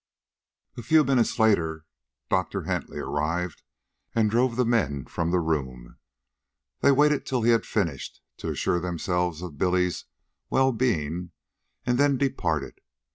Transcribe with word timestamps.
A 0.77 0.81
few 0.81 1.03
minutes 1.03 1.37
later 1.37 1.85
Doctor 2.27 2.63
Hentley 2.63 2.97
arrived, 2.97 3.61
and 4.15 4.31
drove 4.31 4.55
the 4.55 4.65
men 4.65 5.05
from 5.05 5.29
the 5.29 5.39
rooms. 5.39 5.93
They 6.79 6.91
waited 6.91 7.23
till 7.23 7.43
he 7.43 7.51
had 7.51 7.67
finished, 7.67 8.19
to 8.37 8.49
assure 8.49 8.79
themselves 8.79 9.43
of 9.43 9.59
Billy's 9.59 10.05
well 10.49 10.71
being, 10.71 11.33
and 11.85 11.99
then 11.99 12.17
departed. 12.17 12.81